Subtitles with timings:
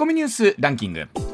[0.00, 1.29] コミニュースランキング。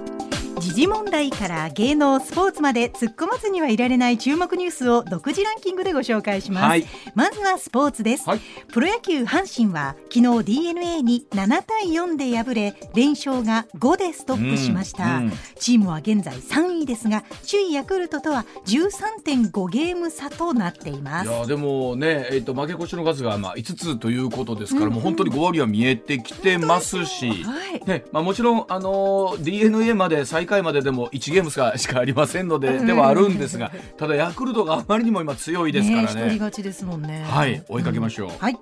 [0.66, 8.40] 時事問題から芸能スポーツまで突っ込まずにはいられない注目ニュースを独自ランキングでご紹介します、はい、まずはスポーツです、はい、
[8.72, 21.30] プロ野球阪神は昨日 DNA に7対4で敗れ連勝が5でストップしました、うんうん、チームは現在3位ですが首位ヤクルトとは13.5ゲーム差となっています。
[21.30, 27.84] いやでもね、えーと、負け越しの数がまあ5つということですから、うんうん、もう本当に5割は見えてきてますし、はい。
[27.86, 36.22] ねまあ、もちろんあの DNA まで最下位まででも1ゲームしかしかありませんのでではあるんですがただヤクルトがあまりにも今強いですからね。
[36.22, 37.24] ね人勝ちですもんね。
[37.28, 38.28] はい追いかけましょう。
[38.30, 38.58] うん、はい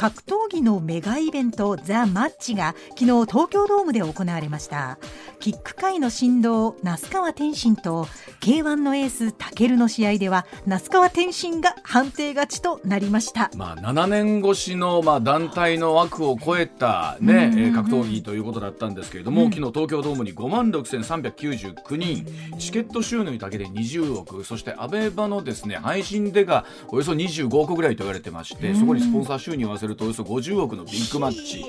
[0.00, 4.98] 格闘技のメガイベントザ・マッチが昨日東京ドームで行われました。
[5.40, 8.06] キック界の神童那須川天心と
[8.40, 22.26] K1 のエースタケルの試合では那須川天心が判定勝ちとなりました、まあ、7年越しの、まあ、団体の枠を超えた、ね、え格闘技ということだったんですけれども、うん、昨日東京ドームに5万6399人
[22.58, 31.64] チケット収入だけで20億そしてアベバのですね配信でがおよそ25億ぐらいと言われてまして、そこにスポンサー収入を合わせるとおよそ50億のビッグマッチ。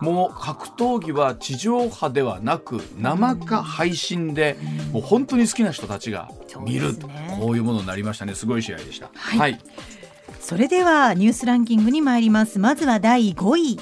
[0.00, 4.56] もう格闘技は地上波ではなく生か配信で
[4.92, 6.28] もう本当に好きな人たちが
[6.60, 8.34] 見る、ね、こういうものになりましたね。
[8.34, 9.10] すごい試合でした。
[9.14, 9.60] はい、はい、
[10.40, 12.58] それではニュースランキングに参ります。
[12.58, 13.78] まずは第5位。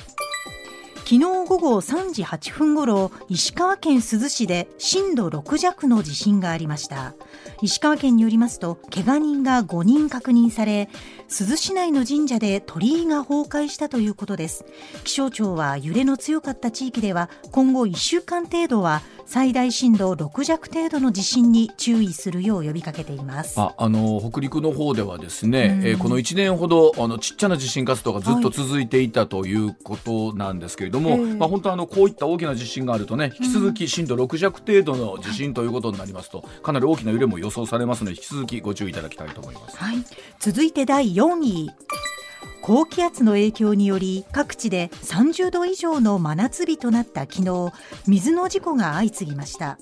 [1.09, 7.15] 昨日午後3時8分ごろ石川県珠洲市で震度6弱の地震がありました。
[7.63, 10.89] 石川県によりますと怪我人が5人確認され
[11.29, 14.65] 珠洲市内の神社で鳥居が崩壊したということです。
[15.03, 23.61] 気象庁は揺れの強かった地域では今後1週間程度は最大震度6弱程度の地震に注意するよう呼びかけています。
[23.61, 39.77] ああの北陸の方ではですね、うん、えー、この1年ほどあのちっちゃな地震活動がずっと続いていたということなんですけれども、はい、まあ、本当あのこういった大きな地震があるとね引き続き震度6弱程度の地震ということになりますと、かなり大きな揺れも予想されますので引き続きご注意いただきたいと思います。
[39.77, 39.97] はい、
[40.39, 41.67] 続いて第4位。
[42.67, 47.73] 高気圧の影響により各地で30度以上の真夏日となった昨日
[48.09, 49.79] 水の事故が相次ぎました。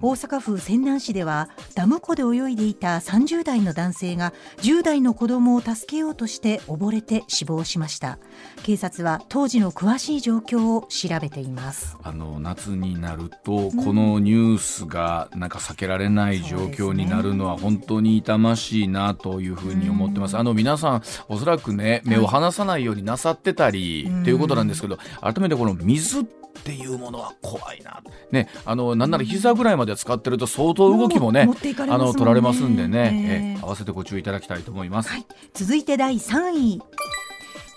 [0.00, 4.32] 大阪府泉南市ではダム湖で泳いでいた30代の男性が
[4.62, 8.18] 10代の子供を助けようとして溺れて死亡しました。
[8.62, 11.98] 警察は当時の詳しい状況を調べています。
[12.02, 26.24] あの夏になるとこのニュースがなんか避けられない状況になるのは本当に痛ましいなというふうに思ってます、あの皆さんおそらくね目を離さないようになさってたりっていうことなんですけど改めてこの水っ
[26.64, 31.54] ていうものは怖いな、ね、あのなんなら膝ぐらいまで使ってると相当動きもね、ね、
[31.88, 36.82] あの取られますんでね、えー、合わせてご注意いただきたいと思います、はい、続いて第3位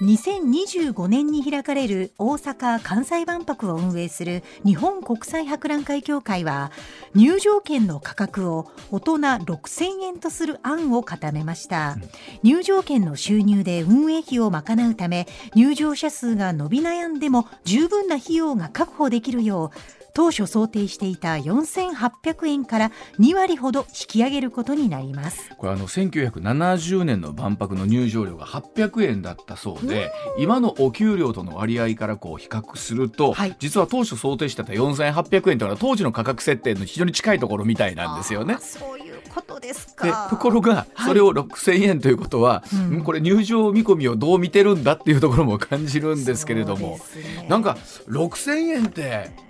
[0.02, 6.72] 2025年に開かれる大阪・関西万博を運営する日本国際博覧会協会は
[7.14, 11.96] 入場券の価格を大人6000円とする案を固めました、
[12.44, 25.52] 入場券の収入で運営費を賄うため入場者数が伸び悩んでも十分な費用が確保できるよう当初想定していた4800円から2割ほど引き上げることになります。
[25.58, 38.58] これあの1970年の万博の入場料が800円だったそうで今のお給料との割合からこう比較すると、はい、実は当初想定してた4800円というのは当時の価格設定の非常に近いところみたいなんですよね。
[38.62, 40.30] そういうことですか。
[40.30, 47.00] ところがそれを6000円ということは、はいうん、これ入場見込みをどう見てるんだっていうところも感じるんですけれども、
[47.42, 47.78] ね、なんか
[48.08, 49.45] 6000円って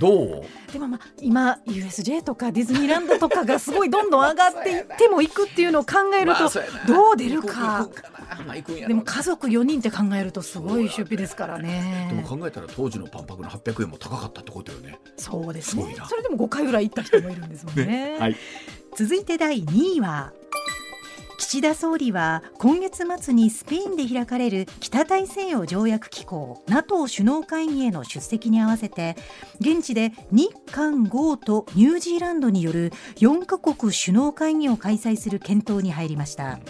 [0.00, 0.72] どう？
[0.72, 6.48] でもまあ今 USJ とかディズニーランドとかがすごいどんどん上がっていっても行くっていうのを考えると
[6.88, 7.88] どう出るか。
[8.66, 18.36] でも家族4人って考えるとすごい出費ですからねでも考えたら当時の万博の800円も高かったってことよねそうですねそれでも5回ぐらい行った人もいるんですもんねね、はい、
[18.96, 20.32] 続いて第2位は
[21.50, 29.16] 岸田総理は今月末にスペインで開かれる北大西洋条約機構 NATO 首脳会議への出席に合わせて
[29.58, 36.60] 現地で日韓豪とニュージーランドによる4カ国首脳会議を開催する検討に入りました。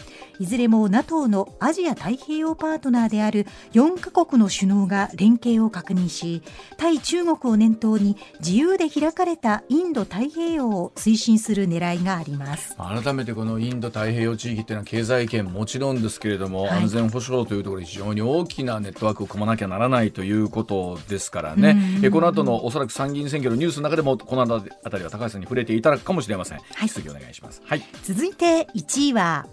[0.40, 6.42] いずれも NATO のアジア太平洋パートナーである4カ国の首脳が連携を確認し
[6.78, 12.74] 対中国を念頭に自由で開かれたインド太平洋を推進する狙いがあります。
[12.76, 29.46] 改めてこのインド太平洋地域っていうのは経済圏もちろんですけれども、はい、安全保障というところで非常に大きなネットワークを組まなきゃならないということですからね、えこの後のおそらく参議院選挙のニュースの中でもこの辺りは高橋さんに触れていただくかもしれません、はい、続きお願いします、はい、続いて1位は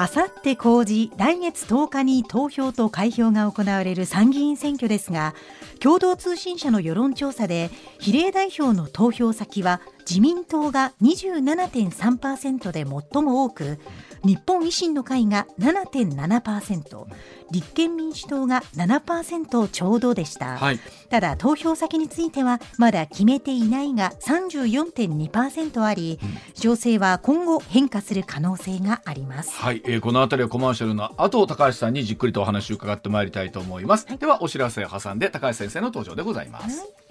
[0.00, 5.34] あさって公示来月10日に投票と開票が行われる参議院選挙ですが
[5.80, 7.68] 共同通信社の世論調査で
[7.98, 13.80] 比例代表の投票先は自民党が27.3%で最も多く
[14.24, 17.06] 日本維新の会が7.7%
[17.50, 37.07] 立憲民主党が7%ちょうどでした、はい、ただ投票先についてはまだ決めていないが34.2%あり、うん、情勢は今後変化する可能性があります、はい、えー、この辺りはコマーシャルの後高橋さんにじっくりとお話を伺ってまいりたいと思います、はい、ではお知らせを挟んで高橋先生の登場でございます、はい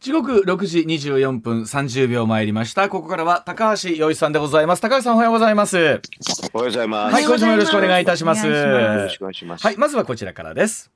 [0.00, 2.88] 時刻6時24分30秒参りました。
[2.88, 4.80] ここからは高橋洋一さんでございます。
[4.80, 5.76] 高橋さんおはようございます。
[5.76, 6.00] おはよ
[6.54, 7.14] うございます。
[7.14, 8.46] はい、今週もよろしくお願いいたします。
[8.46, 9.66] よろしくお願いします。
[9.66, 10.92] はい、まずはこちらからです。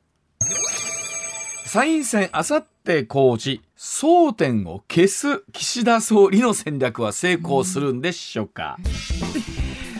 [1.66, 8.76] 参院選あさって公示、争点を消す岸田総理の戦略は成功するんでしょうか。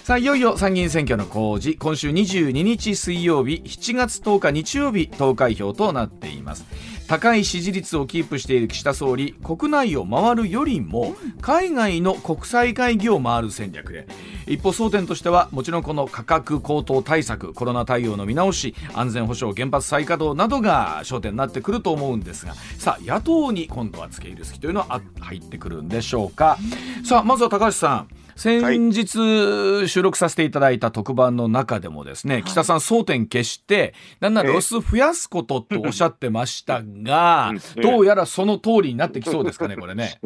[0.05, 6.65] さあいよいよ参議院選挙の公示今週22日水曜日7月10日日曜日投開票となっています
[7.09, 14.07] 高い支持率をキープしている岸田総理国内を回るよりも海外の国際会議を回る戦略で。
[14.47, 26.59] 一方争点としてはもちろんこの価格高騰対策コロナ対応の見直し安全保障原発再稼働などが焦点になってくると思うんですがさあ野党に今度は付け入る隙というのは入ってくるんでしょうか。
[27.05, 28.09] さあまずは高橋さん
[28.43, 40.19] 先日収録させていただいた特番の中でもですね、はい、北さん争点消してなんならロス増やすことっておっしゃってましたが、どうやらその通りになってきそうですかねこれね。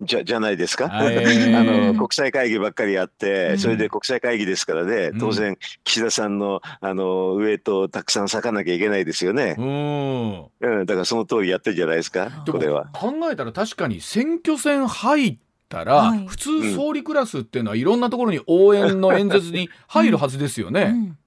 [0.00, 9.56] じゃじゃないですか、 あの国際会議ばっかりやって、それで国際会議ですからね、当然、岸田さんのあのウエイトをたくさん割かなきゃいけないですよね。
[9.58, 12.86] うん、だからその通りやってるじゃないですか、これは。
[12.94, 15.36] 考えたら確かに選挙戦入っ
[15.72, 20.82] たら、はい、普通総理クラスっていうのはいろんなところに応援の演説に入るはずですよね。
[20.82, 21.18] うん。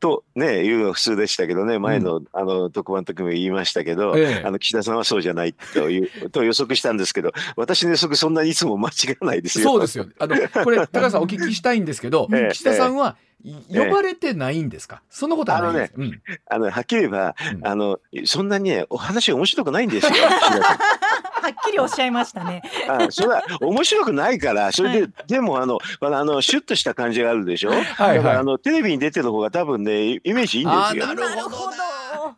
[0.00, 9.64] とね、言うのが普通でしたけどね、前の,、あの特番の時も言いましたけど、ええ、あの岸田さんはそうじゃないというと予測したんですけど、私の予測、そんなにいつも間違わないですよ。
[9.64, 10.06] そうですよ。
[10.18, 15.92] あのこれ、高橋さん、お聞きしたいんですけど、え、岸田さんは、呼ばれてないんですか、そんなことはないです。
[15.96, 20.12] あのね、うん、あのはっきり言えば、うん、あのそんなにねお話面白くないんですよ。
[20.12, 20.78] は
[21.50, 22.62] っきりおっしゃいましたね。
[22.88, 27.70] あそれは面白くないからそれで、はい、でもあのあのシュッとした感じがあるでしょ？
[27.70, 31.06] はいはい、だからあのテレビに出てる方が多分ねイメージいいんですよ。
[31.06, 31.89] なるほど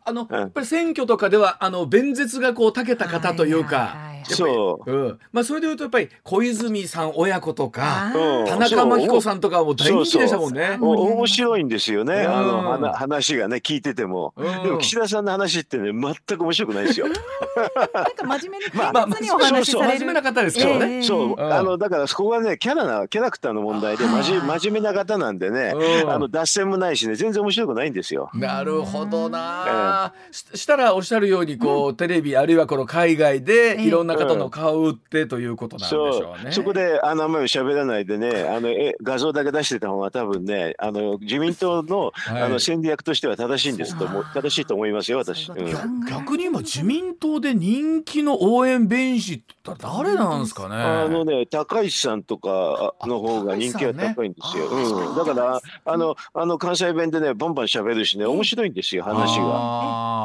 [0.05, 4.13] あの、やっぱり選挙とかではあの弁舌がこうたけた方というか。
[4.25, 8.11] そう、うん、まあそれでいうとやっぱり小泉さん親子とか
[8.47, 10.77] 田中真紀子さんとかも大人気でしたもんね。
[10.79, 17.07] 面白いんですよね、あの話がね聞いてても、でも岸田さんの話ってね全く面白くないですよ。
[17.93, 19.99] なんか真面目にまあ、にお話しされる。
[19.99, 21.03] 真面目な方ですよね。
[21.03, 21.41] そう。
[21.41, 25.73] あのだからそこはねキャラなキャラクターの問題で真真面目な方なんでね、
[26.07, 28.29] あの脱線もないしね全然面白くないんですよ。
[28.33, 29.92] なるほどな。
[30.31, 36.51] したらおっしゃるようにこうテレビあるいはこの海外でいろんな方の顔を売ってということなんでしょうね。
[36.51, 50.75] そこであのあんまり喋らないでねあのえ画像だけ出してた方が多分ねあの自民党の,、あの戦略としては正しいんですと思正しいと思いますよ私、うん、逆に今自民党で人気の応援弁士って誰なんですかね。
[50.75, 59.43] あのね高市さんとかの方が人気が高いんですよ、ね、うん、だからあのあの関西弁でねバンバン喋るしね面白いんですよ話が、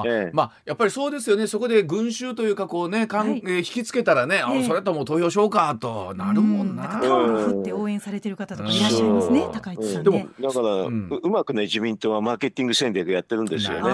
[0.07, 1.47] ええ、まあやっぱりそうですよね。
[1.47, 6.89] そこで群衆というかこうねかん、はい、えー、引きつけたらね、あそれとも投票しようかとなるもんな。
[6.89, 10.91] タオル振って応援されてる方とかいらっしゃいますね、高市さん、でもだから、う
[11.23, 13.91] うまくね自民党はマーケティング戦略やってるんですよね。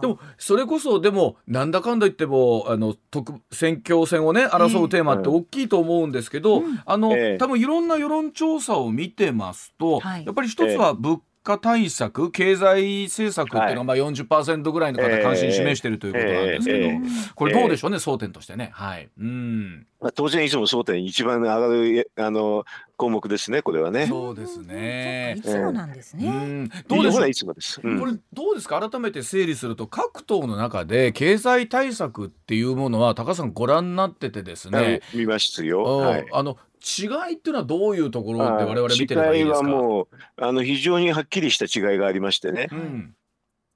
[0.00, 16.88] でもそれこそでもなんだかんだ言ってもあの特選挙戦をね争うテーマって大きいと思うんですけど、あの、多分いろんな世論調査を見てますと、やっぱり一つは物価対策経済政策っていうのはまあ40%ぐらいの方関心示しているということなんですけど、
[17.34, 18.70] これどうでしょうね、争点としてね。
[18.72, 19.86] はい、うん。
[20.00, 22.64] まあ、当然いつも争点一番上がるあの
[22.96, 24.06] 項目ですねこれはね。
[24.06, 25.36] そうですね。
[25.38, 26.26] いつもなんですね。
[26.26, 27.26] うん、どうですか？
[27.26, 28.80] いつもです、うん、これどうですか？
[28.88, 35.00] 改めて整理すると各党の中で経済対策っていうものは高さんご覧になっててですね。
[35.14, 35.82] 見ますよ。
[35.82, 39.66] はい、あの違いっていうのはどういうところで我々見てればいいですか？
[39.66, 42.68] 違いはもうあの非常にはっきりした違いがありましてね。
[42.70, 43.14] うん。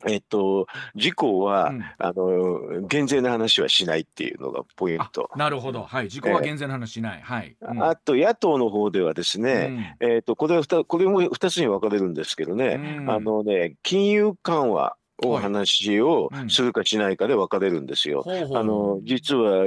[0.07, 5.29] えっと、事故は、うん、あの減税の話はしないっていうのがポイント。
[5.35, 7.21] なるほど、はい、事故は減税の話しない。
[7.21, 18.25] はい、うん、あと野党の方ではですね、うん、えっとこれはこれも2つに分かれるんですけどね、あのね金融緩和お話をするかしないかで分かれるんですよ。
[18.55, 19.67] あの実は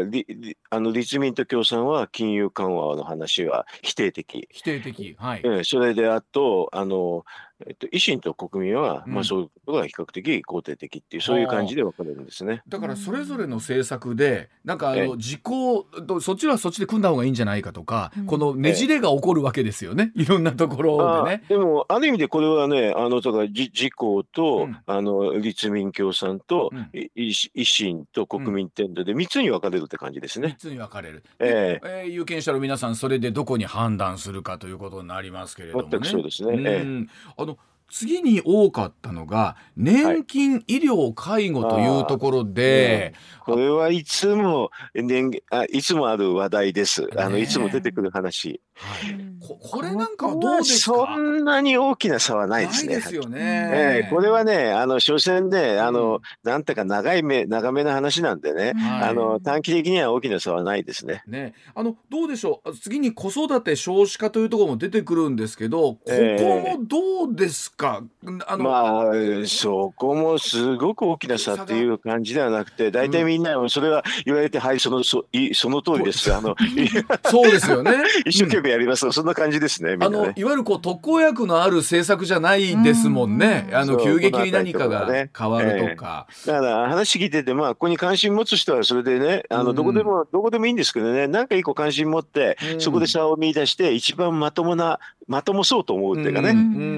[0.70, 4.48] あの立民と共産は金融緩和の話は否定的。
[4.52, 5.16] 否定的。
[5.20, 5.42] はい。
[5.44, 7.26] えそれであとあの
[7.68, 12.62] えっと、維新と国民は、まあ、そういうことが比較的肯定的っていう、そういう感じで分かれるんですね。
[12.68, 15.86] だからそれぞれの政策でなんかあの時効
[16.22, 21.44] そっちはそっちで組んだ方がいいんじゃないかとか、このねじれが起こるわけですよね、いろんなところでね。
[21.48, 30.50] でもある意味でこれはねあのだから自公と、うん、あの立民共産と、うん、維新と国民天皇で3つに分かれるって感じですね。
[30.50, 31.24] 3つに分かれる。
[31.40, 35.90] えー、えー、有権者の皆さんそれでどこに判断するかということになりますけれどもね。
[35.92, 36.54] 全くそうですね。
[36.54, 37.51] えー、あの
[37.92, 43.14] 次に多かったのが年金、はい、医療介護というところで、
[43.46, 47.10] これはいつも年あいつもある話題です。
[47.18, 48.62] あのいつも出てくる話。
[48.74, 50.96] はい、ここれなんかはどうですか？
[50.96, 52.96] そんなに大きな差はないですね。
[52.96, 61.24] ですよね、えー、これはね、あの所詮で、あの、うん、なんていうか長い目長めの話なんでね、はい、あの短期的には大きな差はないですね。
[61.28, 62.74] ね、あのどうでしょう？
[62.74, 67.81] 次に子育て少子化というところも出てくるんですけど、ここもどうですか？
[67.81, 76.34] えー、あのまあそこもすごく大きな差っていう感じではなくて、大体みんなそれは言われて、はいそのそいその通りです。
[76.34, 76.56] あの
[77.30, 77.94] そうですよね。
[78.26, 79.98] 一生懸命やります、そんな感じですね。
[80.00, 83.70] あのいわゆるこう特効薬のある政策じゃないですもんね。
[83.74, 85.08] あの急激に何かが
[85.38, 86.28] 変わるとか。
[86.46, 91.28] だから話聞いててまあここに関心持つ人はそれでねあのどこでも、どこでもいいんですけどね。
[91.28, 96.54] なんか一個関心持って、そこで差を見出して一番まともなまともそうと思うっていうかね、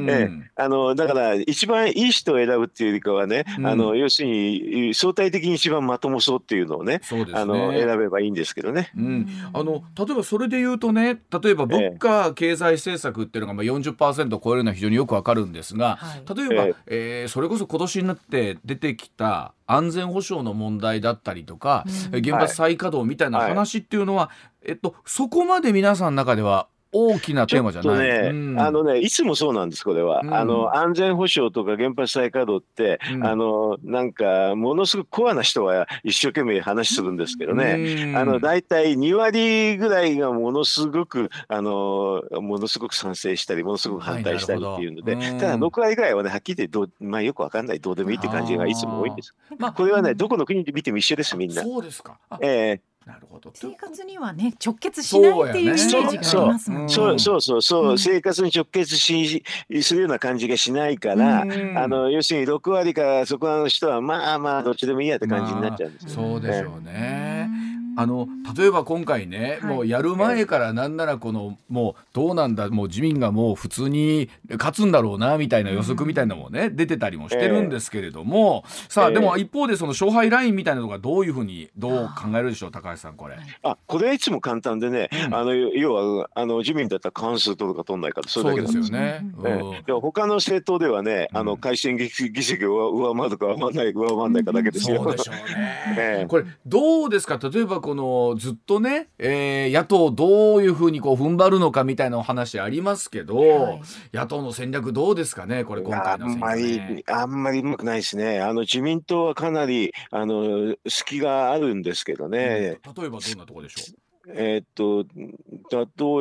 [0.07, 7.01] ええ、あのだから一番いい人を選ぶっていうよりかはね、あの要するに相対的に一番まともそうっていうのをね、ね、
[7.33, 15.99] あの選べばいいんですけどね、うん、あの例えばそれで言うとね例えば物価経済政策っていうのがまあ40%を超えるのは非常によくわかるんですが、
[16.35, 17.23] 例えば、ええ。
[17.23, 24.31] えー、それこそ今年になって出てきた安全保障の問題だったりとか、うん、原発再稼働みたいな話っていうのは、は
[24.65, 27.97] い、えっと、そこまで皆さんの中では大きなテーマじゃない。
[27.99, 30.21] ね、うん、あのね、いつもそうなんです、これは。
[30.23, 49.33] うん、あの安全保障とか原発再稼働って、うん、あのなんか、ものすごくコアな人は一生懸命話するんですけどね、あの大体2割ぐらいがものすごくあの、ものすごく賛成したり、ものすごく反対したりっていうので、はい、ただ6割ぐらいはね、はっきり言ってどう、まあ、よくわかんない、どうでもいいって感じがいつも多いんです。
[49.57, 51.63] まあ、これはね、どこの国で見ても一緒です、みんな。
[51.63, 52.19] そうですか。
[52.41, 53.51] えーなるほど。
[53.53, 56.89] 生活にはね直結しないっていうイメージがありますもんね。
[56.89, 57.93] そうそうそうそう、う。
[57.93, 59.43] ん、生活に直結し
[59.81, 67.82] するような感じがしないから、うん、あの要するに6割かそこの人はまあまあどっちでもいいやって感じになっちゃうんですよ、まあ、そうでしょうね。
[67.95, 83.37] あの例えば今回ね、もうやる前からなんならこのもうどうなんだもう自民がもう普通に勝つんだろうなみたいな予測みたいなのもね、出てたりもしてるんですけれども、さあでも一方でその勝敗ラインみたいなのがどういうふうにどう考えるでしょう高橋さんこれ。
[83.63, 88.91] あこれはいつも簡単でね、あの要はあの自民だったら関数取るか取んないかそれだけなんです。
[88.91, 89.83] よね。
[89.85, 95.03] で他の政党ではねあの改選議席を上回るか上回らない上回らないかだけですよ。
[95.03, 96.25] そうでしょうね。
[96.29, 97.39] これどうですか？
[97.41, 103.81] 例えばこのずっとね、えー、野党どういうふうにこう踏ん張るのかみたいなお話ありますけど、はい、
[104.13, 108.39] 野党の戦略どうですかねこれ今回の、ね、あんまりあんまりうまくないですね。
[108.39, 114.02] あの自民党はかなりあの隙があるんですけどね、うん、例えばどんなところでしょう？
[114.27, 115.05] えー、っと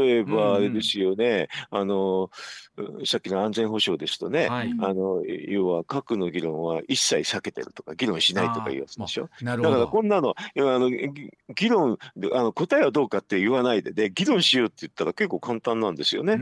[0.03, 2.31] 例えばあれですよね、うん、あの
[3.05, 9.29] さっきの安全保障ですとね、はい、あの要は核の議論は一切避けてるとか議論しないとかいうやつでしょ？
[9.43, 11.99] だからこんなのあの議論
[12.33, 16.37] あの答えはどうかって言わないでで議論しようって言ったら結構簡単なんですよね。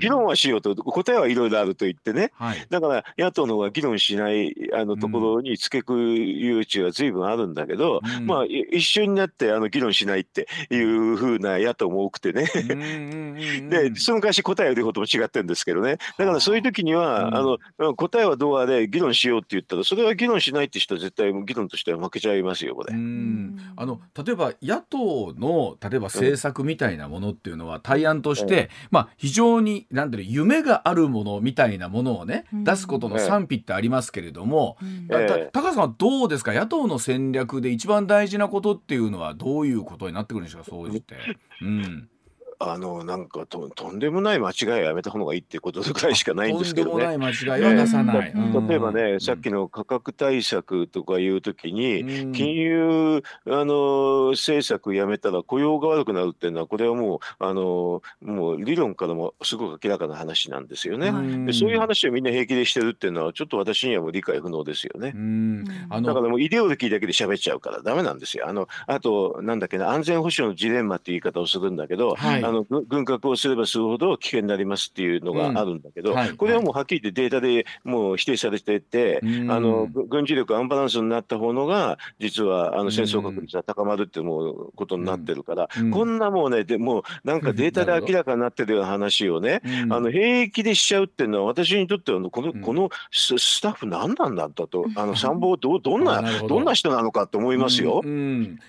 [0.00, 12.44] 議論はしようと答えはいろいろあると言ってね、はい、だから野党の方が議論しないあのところに付けく余地は随分あるんだけど、まあ一緒になってあの議論しないっていうふうな野党も多くてね。
[13.68, 15.98] でその昔答えを言うことも違ってるんですけどね。
[16.18, 17.42] だからそういう時には、あ
[17.78, 22.94] の答えはどうあれ議論しようって言ったらそれは議論しないって人は絶対議論としては負けちゃいますよこれ。
[22.94, 22.96] あ
[23.86, 34.76] の例えば野党の例えば政策みたいなものっていうのは対案として、まあ、非常になんていう夢があるものみたいなものをね、出すことの賛否ってありますけれども、
[35.52, 36.52] 高橋さんはどうですか？
[36.52, 41.16] 野党の戦略で一番大事なことっていうのはどういうことになってくるんでしょ掃除って。
[41.62, 42.08] うん
[42.60, 47.04] あのなんかととんでもない間違いはやめた方がいいっていうことぐらいしかないんですけどね。
[47.04, 48.34] とんでもない間違いは出さない。
[48.68, 61.12] 例えばね、さっきの価格対策とかいうときに、金融あの政策やめたら雇用が悪くなるっていうのは、これはもうあのもう理論からもすごく明らかな話なんですよね。
[61.46, 65.14] でそういう話をみんな平気でしてるっていうのは、ちょっと私にはもう理解不能ですよね。
[65.88, 68.48] だからもうイデオロギーだけで喋っちゃうからダメなんですよ。
[68.48, 76.16] あのあとなんだっけな安全保障のジレンマって言い方をするんだけど、はいあの軍拡をすればするほど危険になりますっていうのがあるんだけど、うん。
[76.16, 96.58] はい、これはもうはっきり言ってデータでもう否定されていて、うん、あの軍事力アンバランスになった方のが実はあの戦争確率が高まるってもうことになってるから、こんなもうねでもなんかデータで明らかになってるような話をね、あの平気でしちゃうっていうのは私にとってはこの,、このスタッフ何なんだったと あの参謀どどんなど。
[96.60, 98.02] んな人なのかと思いますよ。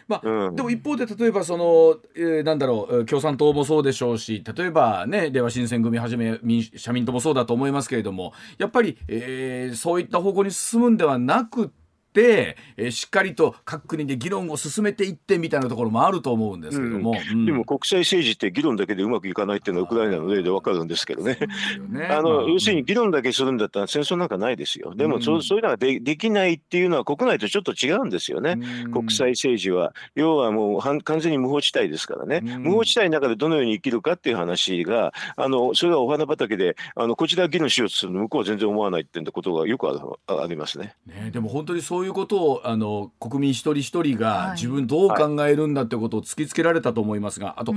[0.08, 11.80] まあ、でも一方で例えばその、えー、なんだろう共産党もそうでしょうし例えばねれいわ新選組はじめ民社民党もそうだと思いますけれどもやっぱり、えー、そういった方向に進むんではなくて、
[12.16, 21.38] えー、しっかりと各国で議論を進めていってみたいなところもあると思うんですけども、うんうん、でも国際政治って議論だけでうまくいかないっていうのはウクライナの例で分かるんですけどね。
[21.90, 24.94] ねあの、まあ、要するに議論だけするんだったら戦争なんかないですよ。
[24.96, 28.58] でもそ,、うそういうのがでできないっていうのは国内とちょっと違うんですよね。
[28.92, 32.42] 国際政治は要はもう完全に無法地帯ですからね。
[32.42, 40.96] 無法地帯の中でどのように生きるかっていう話があのそれはお花畑であのこちら議論しようとするの向こうは全然思わないってことがよくありますね。
[41.06, 47.74] ねでも本当にそういうことをあのの国民一人一人が自分どう考えるんだってことを突きつけられたと思いますが、あと、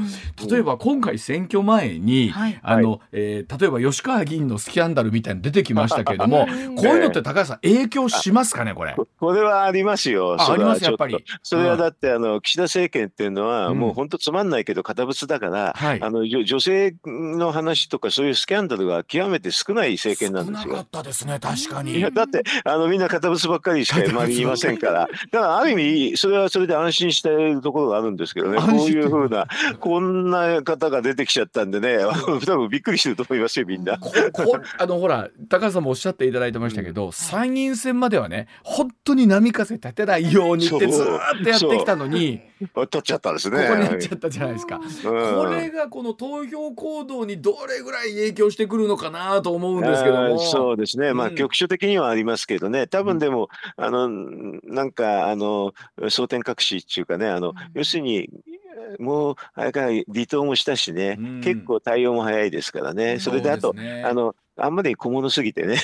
[0.49, 8.97] 例えば今回選挙前に、あの、えー、例えば吉川議員のスキャンダルみたいに出てきましたけれども、こういうのって高橋さん影響しますかねこれ。
[9.19, 10.37] これはありますよ。
[10.39, 11.25] ありますやっぱり。
[11.43, 20.62] それはだってあの岸田政権っていうのは、もう本当つまんないけど堅物だから、あの女性の話とかそういうスキャンダルが極めて少ない政権なんですよ。
[20.62, 21.99] 少なかったですね確かに。
[21.99, 25.09] いやだってあのみんな堅物ばっかりしか周りにいませんから。
[25.31, 25.75] だからある意
[26.11, 29.47] 味それはそれで安心しているところがあるんですけどねこういうふうな
[29.81, 31.99] こんな方が出てきちゃったんでね
[32.47, 33.99] 多分びっくりしてると思いますよみんな。
[34.78, 41.04] あのほら高橋さんもおっしゃっていただいてましたけど、うん、参議院選まではね本当に波風立てないようにってずっ
[41.42, 42.52] とやってきたのに。
[42.75, 43.59] 取っちゃったんですね。
[43.62, 44.76] ここになっちゃったじゃないですか。
[44.76, 44.83] うん、
[45.37, 50.38] これがこの投票行動にどれぐらい影響してくるのかなと思うんですけども。
[50.38, 51.12] そうですね。
[51.12, 52.87] まあ、局所的にはありますけどね。
[52.87, 58.28] 多分でも、あのなんかあの争点隠しっていうかね、あの要するに
[58.99, 63.18] もうあれから離島もしたしね、結構対応も早いですからね。
[63.18, 65.79] それであと、ね、あのあんまり小物すぎてね、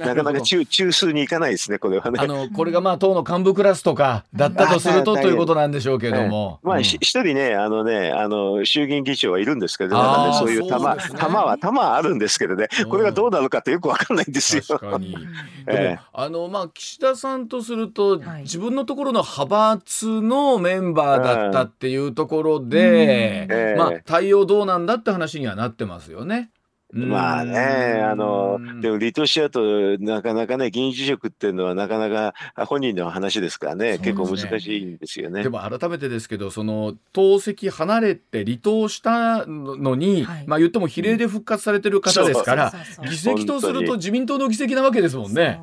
[0.00, 2.18] なかなか中中枢に行かないですね、これはね。
[2.18, 6.58] あのこれがまあ党の幹部クラスとかだったとするとということなんでしょうけれども。
[6.64, 14.62] まあ、一人ね、あのね、あの衆議院議長はいるんですけど、ね、そういう玉、玉は玉はあるんですけどね、これがどうなのかってよくわかんないんですよ。
[14.66, 15.14] 確かに。
[15.66, 26.48] でも、あのまあ岸田さんとすると、自分のところの派閥のメンバーだったっていうところで、まあ対応どうなんだって話にはなってますよね。
[26.94, 29.60] まあね、あの、でも離党しちゃうと
[29.98, 32.34] なかなかね、議員辞職っていうのはなかなか
[32.66, 35.42] 本人の話ですからね、結構難しいんですよね。
[35.42, 42.72] でも改めてですけど、その党籍離れて離党したのに、はい、まあ言っても比例で復活されてる方ですから、
[43.08, 45.60] 議席とすると自民党の議席なわけですもんね。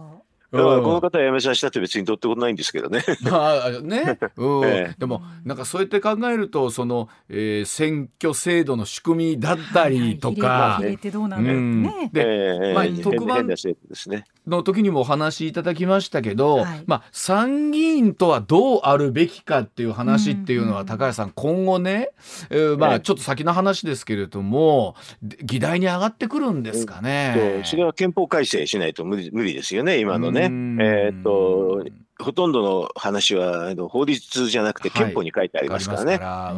[0.52, 3.04] だからこの方は辞めさせたって別にどうってことないんですけどね。
[3.22, 12.10] まあね、 うんええ、でもなんかそうやって考えるとその、えー、選挙制度の仕組みだったりとか、比例ってどうなんだろうね。
[12.12, 13.68] で、えー、まあ特番です
[14.10, 14.26] ね。
[14.48, 22.10] の時にもお話しいただきましたけど、はい、まあ、参議院とはどうあるべきかっていう話っていうのは、高橋さん今後ね、
[22.50, 27.62] えー、まあちょっと先の話ですけれども議題に上がってくるんですかね。
[27.66, 30.50] それは憲法改正しないと無理無理ですよね今のね。
[30.84, 31.84] えっと
[32.22, 36.18] ほとんどの話はあの法律じゃなくて憲法に書いてありますからね。
[36.18, 36.56] は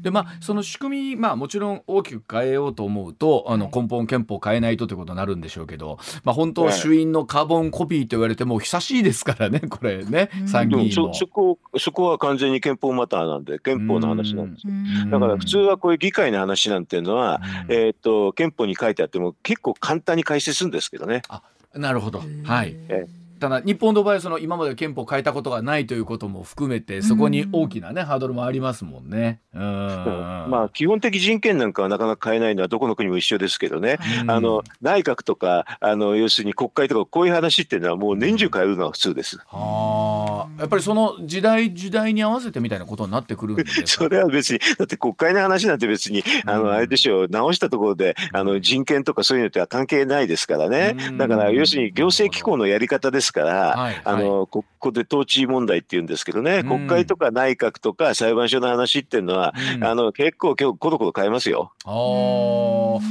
[0.00, 14.72] い、でまあその仕組み、まあ、もちろん大きく変えようと思うとあの根本憲法変えないとということになるんでしょうけど、まあ、本当衆院のカーボンコピーと言われても久しいですからねこれね 参議院そそこそこは完全に憲法マターなんで憲法の話なんですよ。
[15.10, 21.22] だから普通はこういう議会の話なんていうのは、えー、っと憲法に書いてあっても結構簡単に解説するんですけどね。
[21.28, 21.42] あ
[21.74, 22.22] なるほど。
[22.44, 22.74] はい。
[22.88, 29.40] えーただ日本の場合その今まで憲法変えたことがないということも含めてそこに大きなね、ハードルもありますもんね。
[29.54, 29.60] うん。
[29.60, 39.38] まあ基本的人権なんかはなかなか変えないのはどこの国も一緒ですけどね、あの内閣とかあの要するに国会とかこういう話っていうのはもう年中変えるのは普通です。
[39.46, 40.60] はあ。
[40.60, 50.96] やっぱりその時代時代に合わせてみたいなことになってくるんです それは別にだって国会の話なんて別にあのあれでしょう直したところであの人権とかそういうのとは関係ないですからね。
[51.16, 61.72] だから要するに行政機構のやり方ですですから、はい、あのここで統治問題っていうんですけどね、国会とか内閣とか裁判所の話っていうのは、うん、あの結構今日コロコロ変えますよ。
[61.84, 61.90] あ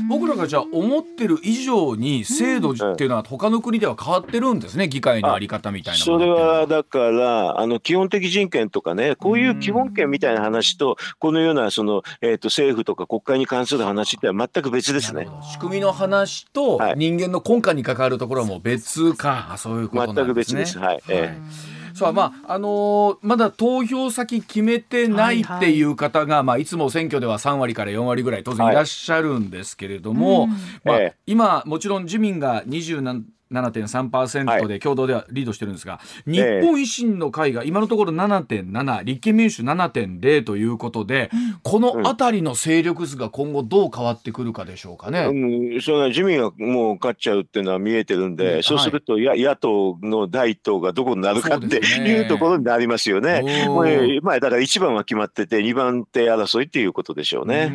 [0.09, 15.27] 僕らがじゃあ思ってる以上に制度っていうのは他の国では変わってるんですね、議会のあり方みたいなそれはだからあの基本的人権とかねこういう基本権みたいな話とこのようなその、えーと、政府とか国会に関する話っては全く別ですね。
[15.51, 20.63] 仕組みの話と人間の根幹に関わるところも別か、はい、そういうことなんですね。
[20.63, 20.79] 全く別です。
[20.79, 21.01] はい。
[21.09, 30.49] えーさあまああのー、まだ投票先決めてないっていう方が、はいはいまあ、いつも選挙では3割から4割ぐらい当然いらっしゃるんですけれども、はい、
[30.85, 45.21] まあ、今もちろん自民が20何7.3%で共同ではリードしてるんですが、はい、日本維新の会が今のところ7.7、立憲民主7.0ということで、うん、この辺りの勢力図が今後どう変わってくるかでしょうかね。
[45.21, 53.41] うん、それは自民がもう勝っちゃうっていうのは見えてるんで、うん、そうすると、はい、野党の第一党がどこになるかっていうところになりますよね。
[53.67, 53.85] もう
[54.21, 57.71] まあ、だから1番は決まってて、2番手争いっていうことでしょうね。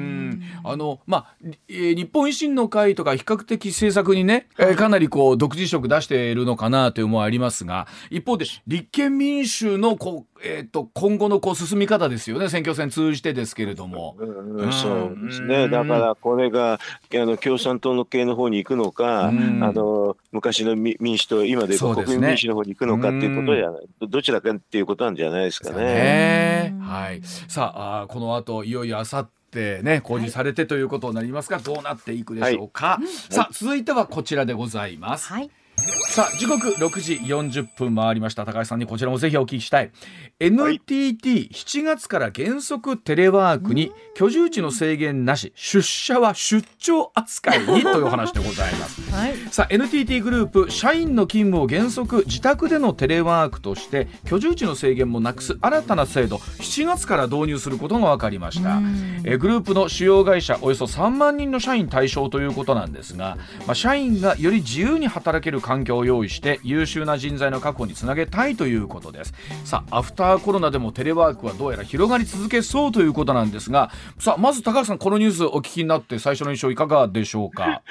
[0.63, 1.35] あのまあ、
[1.69, 12.49] えー、日本維新の会とか比較的政策にね、えー、かなりこう独自色出しているのかなという思いありますが一方で立憲民主のこう、えーと、今後のこう進み方ですよね。
[12.49, 14.17] 選挙戦通じてですけれども。
[14.19, 15.69] うん、そうですね。
[15.69, 16.79] だからこれがあ
[17.13, 25.77] の共産党の系の方に行くのか、あの昔の民主党今で国民民主の方に行くのかっていうことじゃない、どちらかっていうことなんじゃないですかね。
[25.85, 26.77] ね。
[26.81, 35.51] はい、さああこの後いよいよあさってってね公示されてということになりますが、どうなっていくでしょうか、はい、さあ続いてはこちらでございます、はい。
[36.09, 38.45] さあ時刻6時40分回りました。
[38.45, 39.91] 高橋さんにこちらもぜひお聞きしたい
[40.45, 58.81] NTT7 月から原則テレワークに居住地の制限なし出社は出張扱いにという話でございます、 はい、さあ NTT グループ社員の勤務を原則自宅でのテレワークとして居住地の制限もなくす新たな制度7月から導入することが分かりました。
[59.25, 69.33] えグループの主要会社およそ3万人の社員対象ということなんですが、まあ、社員がより自由に働ける環境を用意して優秀な人材の確保につなげたいということです。
[69.65, 77.83] さあアフターコロナでもテレワークはどうやら広がり続けそうということなんですがさあまず高橋さんこのニュースお聞きになって最初の印象いかがでしょうか？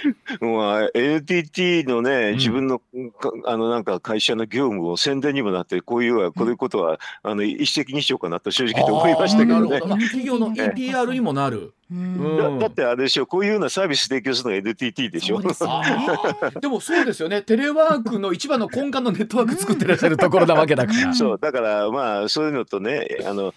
[0.41, 3.11] まあ、NTT のね自分の、うん、
[3.45, 9.79] あのなんか会社の業務を宣伝にもなってこういうこういうことは、うん、あの一石二鳥かなと正直と思いましたけどね。
[9.79, 11.73] 企業の EPR にもなる。
[11.93, 15.41] だだってあれでしょこういうようなサービス提供するのが NTT でしょ。
[15.41, 15.49] で
[16.59, 17.41] でもそうですよね。
[17.41, 21.13] テレワークの一番の根幹のネットワーク作ってらっしゃるところなわけだから。
[21.15, 23.53] そうだからまあそういうのとねあの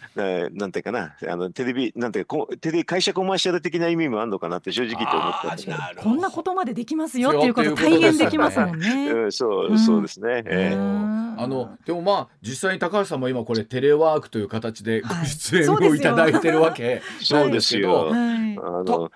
[0.52, 1.14] なんていうかな。
[1.28, 9.10] あのテレビなんてこテレ会社コマーシャル的な意味もあるのかなって正直と思ったこんなことまでできますよっていうこと体現できますもんね。
[9.10, 10.42] うん、そうそうですね。
[10.46, 16.00] えー、あのでもまあ実際に高橋さんも今これテレワークという形でご出演をい。
[16.00, 18.12] ただいてるわけそうですよ。
[18.58, 19.10] あの、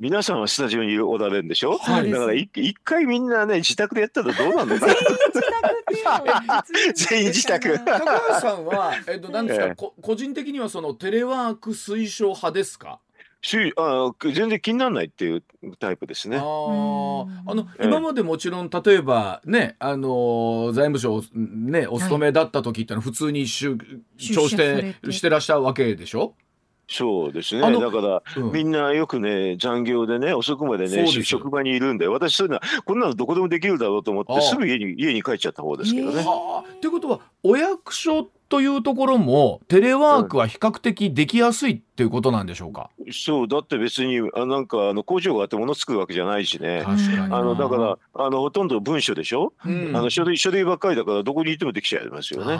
[0.00, 4.86] 皆さんはスタジオにおられるんでしょ、はい、だから一回みんなね自宅でやったらどうなんですか
[6.94, 7.78] 全員自宅。
[7.78, 13.00] 高橋さんは、えっと、 なんですか、えー、個人的にはそのテレワーク推奨派ですか？
[13.40, 15.44] しあ全然気にならないっていう
[15.78, 16.38] タイプですね。
[16.38, 23.76] ああの今までもちろん例えばねあの財務省ねお勤めだった時ってのは普通に出
[24.18, 24.96] 張して。
[25.12, 26.34] してらっしゃるわけでしょ？
[26.88, 27.60] そうですね。
[27.60, 36.24] だから、うん、みんなよくね、残業でね、遅くまでね、職場にいるんで、私そういうのは、こんなのどこでもできるだろうと思って、すぐ家に家に帰っちゃった方ですけどね。
[36.80, 46.84] ということは、お役所というところも、テレワークは比較的できやすいっていうことなんでしょうか、うん、そうだって別にあなんかあの工場があってもの作るわけじゃないしね。
[46.86, 52.56] あのだからあのほとんど文書でしょ、うん、あの書類書類ばっかりだからどこにいてもできちゃいますよね。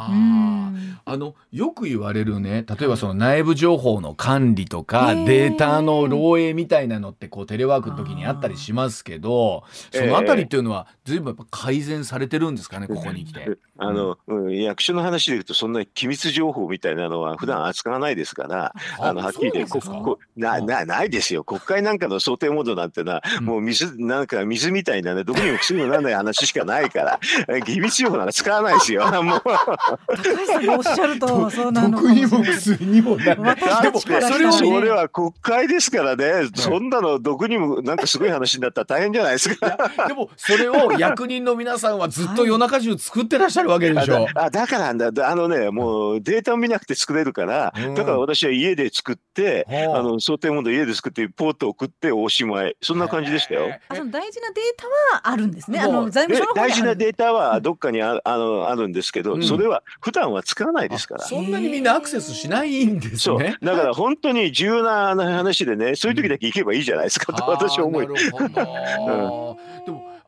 [1.05, 13.57] あのよく言われるね例えばその内部情報の管理とかデータの漏洩みたいなのってこうテレワークの時にあったりしますけどそのあたりっていうのは随分やっぱ改善されてるんですかねここに来て。
[13.81, 21.44] あの、うん、役所の話でいうとそんな機密情報みたいなのは普段扱わないですから、あのはっきり言ってこななないですよ。
[21.44, 27.20] 国会なんかの想定モードなんてな、うん、もう水なんか水みたいなねどこにも薬もならない話しかないから
[27.64, 29.22] 機密情報なんか使わないですよ。
[29.22, 29.40] もう。
[29.40, 33.56] 高橋さんがおっしゃると そうなの毒にも薬にもなら
[33.98, 39.78] それはそれは国会ですからね、そんなの毒にもなんかすごい話になったら大変じゃないですか。
[40.06, 53.78] でもそれを役人の皆さんはずっと夜中中作ってらっしゃるわけでしょ、あだからあのねねもうデータを見なくて作れるから、だから私は家で作って、あの想定問題家で作ってポート送っておしまいそんな感じでしたよ。
[53.88, 55.81] あの大事なデータはあるんですね。
[55.81, 61.24] あの財務省大事なデータはどっかにああのあるんですけど、うん、それは普段は使わないですから。
[61.24, 63.57] そんなにみんなアクセスしないんですね。
[63.62, 68.07] だから本当に重要な話でね、そういう時だけ行けばいいじゃないですかと私は思い。
[68.07, 69.59] うん、でも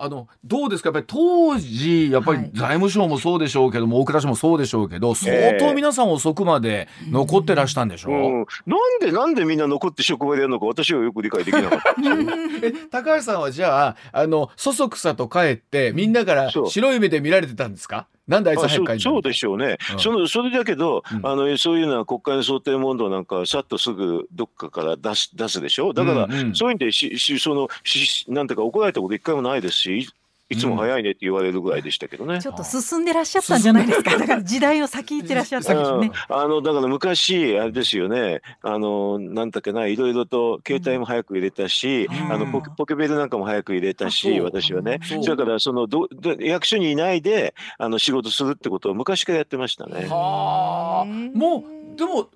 [0.03, 0.89] あのどうですか？
[0.89, 11.95] やっぱり当時やっぱり財務省もそうでしょうけども、はい、大蔵省もそうでしょうけど相当皆さん遅くまで残ってらしたんでしょう、えーうん、なんでなんでみんな残って職場でやるのか私はよく理解できなかった。
[12.67, 18.07] え高橋さんはじゃああのそそくさと帰ってみんなから白い目で見られてたんですか？
[18.31, 25.93] なんであいつ早くそうでしょうね、うん、そのそれだけど、うん、あのそういうのは国会の想定問答なんかさっとすぐどっかから出す出すでしょ？
[25.93, 30.09] だから、うんうん、そういう意味でししそのしなんていうか怒られたこと一回もないですし
[30.51, 34.19] いつも早いねって言われるぐらいでしたけどね、うん、ちょっと進んでらっしゃったんじゃないですか。
[34.19, 36.11] だから時代を先行ってらっしゃったんですね。
[36.29, 38.43] あのだから昔あれですよね。
[38.63, 44.99] あのなんだっけないろいろと携帯も早く入れたし、うん、あのポケポケベルなんかも早く入れたし、私はね。
[45.23, 46.09] それからそのど
[46.41, 50.09] 役所にいないであの仕事するってことを昔からやってましたね。
[50.09, 51.05] はあ。
[51.07, 52.29] もうでも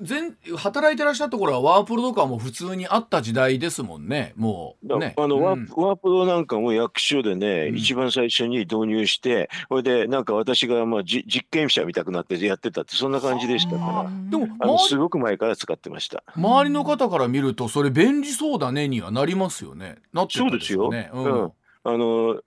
[0.00, 4.32] 全働いてらっしゃった頃はワープロとかも普通にあった時代ですもんね。
[4.36, 5.14] もうね。
[5.16, 14.10] あの、うん、ワープロなんかも役所でね、うん、一番最初に導入してそれでなんか私がまあじ実験者みたくなってやってたってそんな感じでしたから。
[14.30, 16.22] でもあのすごく前から使ってました。
[16.34, 19.96] 周りの方から見るとそれ便利そうだねにはなりますよね。
[20.12, 21.52] なってそうですよ、ね、うん、
[21.84, 22.40] あの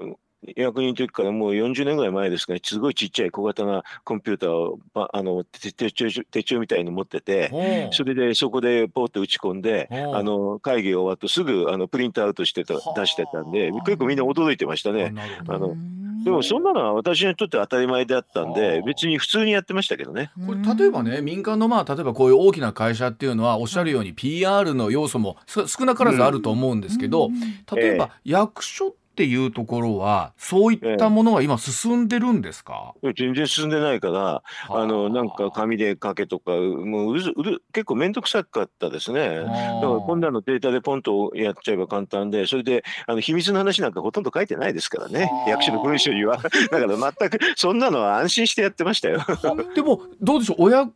[0.55, 15.13] 役人の時からもう40年ぐらい前ですかね、すごいちっちゃい小型なコンピューターをあの手帳手帳みたいに持ってて、それでそこでポーって打ち込んで、あの会議が終わるとすぐあのプリントアウトしてた出してたんで、結構みんな驚いてましたね。
[15.47, 15.75] あの
[16.23, 20.31] でもそんなのは私にとって当たり前であったんで別に普通にやってましたけどね。
[20.45, 27.29] これ例えばね民間のまあ例えばこういう大きな会社っていうのはおっしゃるように PR の要素も少なからずあると思うんですけど、
[27.73, 34.85] 例えば役所っていうところはそういったものは今進んでるんですか、ええ、全然進んでないからあ。
[34.87, 39.35] のなんか紙で書けとかもうううる結構面倒くさかったですね。
[39.39, 45.29] だからこんなのデータでポンとやっちゃえば簡単でそれであの秘密の話なんかほとんど書いてないですからね。
[45.49, 46.37] 役所の文書には。
[46.71, 49.19] だから全くそんなのは安心してやってましたよ。
[49.75, 50.63] でもどうでしょう？
[50.63, 50.89] 親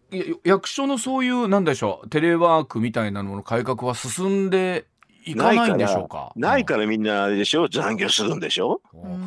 [0.46, 2.08] 役所のそういうなんでしょう？
[2.08, 4.86] テレワークみたいなのの改革は進んで
[5.26, 6.32] 行かないんでしょうか。
[6.36, 7.68] ないからみんなあれでしょ？
[7.68, 8.82] 残業するんでしょ？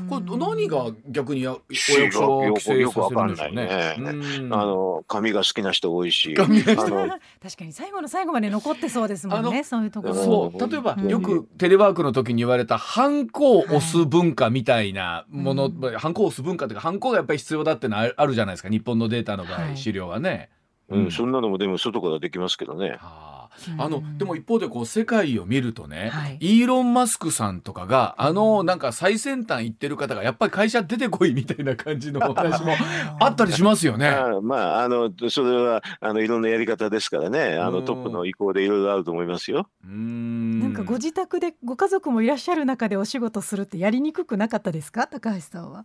[0.08, 3.66] これ何が逆にお役所は規制させるんでしょうね。
[3.66, 4.48] ね。
[4.50, 6.34] あの紙が好きな人多いし。
[6.36, 9.64] 確かに最後の最後まで残ってそうですもんね。
[9.64, 10.14] そういうところ。
[10.14, 10.70] そう。
[10.70, 20.50] 例えばよくテレワークの時に言われたハンコを押す文化みたいなもの、ハンコを押す文化というかハンコがやっぱり必要だってのはあるじゃないですか日本のデータの場合資料はね。
[20.88, 22.90] うん、そんなのもでも外からできますけどね。
[22.90, 22.98] は
[23.32, 23.35] あ
[23.78, 32.72] あのでも一方でこう世界を見るとね、はい、イーロン・マスクさんとかがあのなんか最先端行ってる方がやっぱり会社出てこいみたいな感じの 話も
[33.20, 34.08] あったりしますよね。
[34.08, 37.56] あまああのそれはあのいろんなやり方ですからね。
[37.58, 39.68] あのトップの意向でいろいろあると思いますよ。
[39.84, 40.60] うん。
[40.60, 45.06] なんかご自宅でご家族もいらっしゃる中でお仕事するってやりにくくなかったですか？
[45.06, 45.84] 高橋さんは。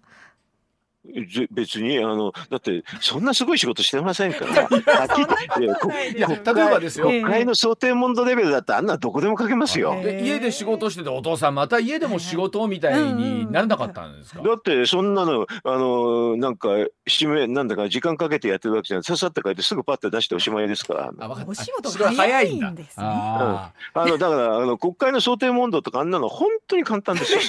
[1.50, 4.54] 別にあのだってそんなすごい仕事してませんから。
[6.16, 7.08] いや例えばですよ。
[7.08, 9.96] 国会の想定問答レベルだったらあんなどこでも書けますよ。
[10.04, 14.42] 家で仕事しててお父さんまた家でも仕事みたいにならなかったんですか？
[14.42, 16.70] だってそんなのあのなんか
[17.10, 19.04] 締めなんだか時間かけてやってるわけじゃない。
[19.04, 21.12] ささって書いてすぐパッて出しておしまいですから。
[21.48, 23.06] お仕事が早いんですね。
[23.06, 27.40] あのだからあの国会の想定問答とかあんなの本当に簡単ですよ。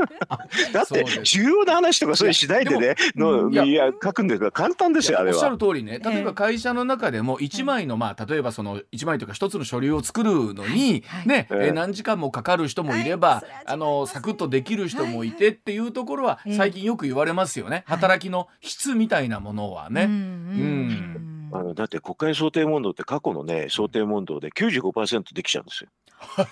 [0.72, 2.94] だって重要な話とかそういうしないでね。
[3.14, 5.36] のいや書くんですから簡単ですよあれは。
[5.36, 5.98] おっしゃる通りね。
[5.98, 17.84] 例えば会社の中でも1枚のまあ例えばその1枚とか1つの書類を作るのにねえ何時間もかかる人もいればあのサクッとできる人もいてっていうところは最近よく言われますよね。
[17.86, 20.04] 働きの質みたいなものはね。
[20.04, 25.90] うんあのだって国会想定問答って過去のね想定問答で95%できちゃうんですよ。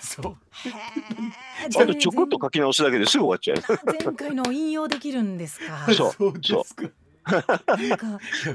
[0.01, 0.37] そう。
[1.81, 3.57] あとちょこっと書き直すだけですぐ終わっちゃう。
[4.03, 5.93] 前回の引用できるんですか？
[5.93, 6.13] そう。
[6.43, 6.63] そう。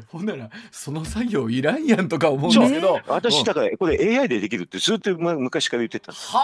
[0.09, 6.33] ほんならその作業いらんやんとか思うんですけど、私だからこれ AI でできるってずっと昔から言ってたんです。
[6.33, 6.41] は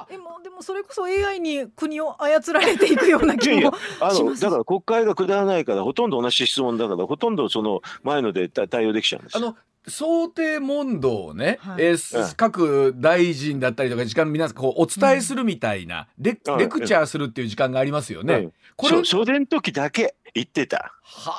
[0.00, 0.06] あ。
[0.10, 9.36] でもでもそれこそ AI に国を操られていくような気もあのだから国会がくだらないからほとんど同じ質問だからほとんどその前ので対応できちゃうんです。
[9.36, 18.34] あの想定問答をね、はい、えー、各大臣だったりとか時間皆さんこうお伝えするみたいな、うん、レレクチャーするっていう時間がありますよね。
[18.34, 20.94] うん、これそれの時だけ言ってた。
[21.02, 21.32] は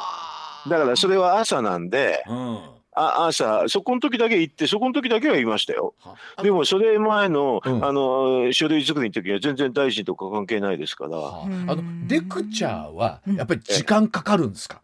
[0.66, 0.70] あ。
[0.70, 2.60] だからそれは朝なんで、うん。
[2.98, 5.94] あ朝、そこの時だけ行って、そこの時だけは言いましたよ。
[6.42, 11.18] でも、それ前の、うん、あの、書類作りの時は全然大臣とか関係ないですから。
[11.18, 11.76] あ。
[11.76, 14.82] の、レクチャーは、やっぱり時間かかるんですか、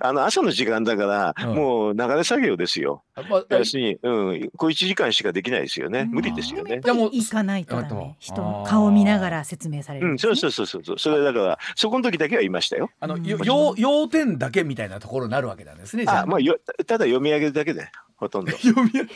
[0.00, 3.02] あの朝の時間だから、もう流れ作業ですよ。
[3.50, 6.04] 要するに、うん、小1時間しかできないですよね。
[6.04, 6.80] 無理ですよね。
[6.80, 8.16] でも行かないとダメ。
[8.18, 10.18] 人の顔見ながら説明される、うん。
[10.18, 10.98] そうそうそうそう。
[10.98, 12.90] それだからそこの時だけは言いましたよ。
[13.00, 16.04] あの要要点だけみたいなところになるわけなんですね。
[16.06, 17.88] あ、まあよただ読み上げるだけで。
[18.18, 19.06] ほとんど 読みで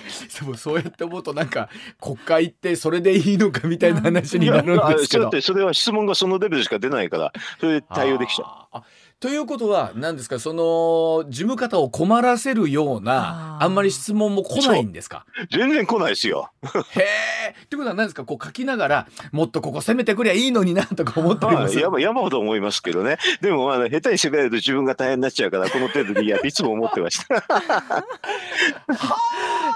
[0.43, 1.69] もそうやって思うとなんか
[2.01, 8.83] 国会ってそれでいいのかみたいな話になるんですけどそれは質問がそのレベルしか出ないからそれで対応できちゃう。
[9.23, 15.27] ということは何ですかその事務方を困らせるようなあんまり質問も来ないんですか？
[15.53, 16.51] 全然来ないですよ。
[16.91, 17.55] へえ。
[17.65, 27.45] ってことは何ですかこう書きながらもっとここ攻めてくりゃいいのになとか思ってります山山ほど思いますけどねでもまあ下手に攻められると自分が大変になっちゃうからこの程度でいやいつも思ってました。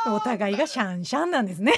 [0.12, 1.72] お互いがシャンシャンなんですね。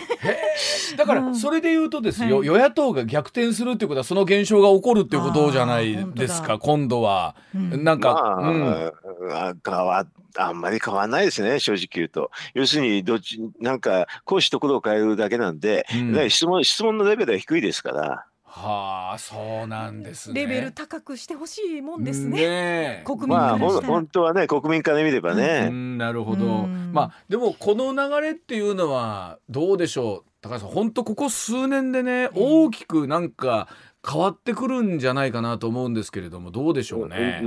[0.96, 7.34] だからそれで言うとですよ、与野党が逆転するっていうことはその現象が起こるっていうことじゃないですか今度は。
[7.58, 18.26] なんか、まあ、うん、変わあんまり変わらないですね正直言うと要するにどっちなんか講師ところを変えるだけなんで、うん、質問質問のレベルは低いですから。
[18.50, 20.40] はあ、そうなんですね。
[20.40, 22.40] レベル高くしてほしいもんですね。
[22.40, 25.68] ね国民まあ、本当はね、国民から見ればね。
[25.70, 26.66] うん、なるほど。
[26.66, 30.27] まあ、でも、この流れっていうのは、どうでしょう？
[30.48, 33.68] 高橋さん、本当ここ数年でね、大きくなんか。
[34.08, 37.42] 変わってくるんじゃないかなと思うんですけれどもどうでしょうね。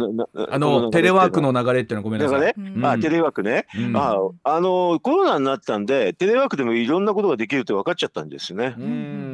[0.49, 2.41] あのテレワークの流れっていうのはごめんなさい。
[2.41, 8.75] ね、うん、あテレワークね、うん、ああのコロナになったんでテレワークでもいろんなことができるって分かっちゃったんですね。
[8.77, 9.30] うん